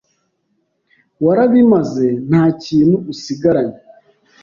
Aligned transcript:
warabimaze 1.25 2.07
ntakintu 2.27 2.95
usigaranye. 3.13 3.77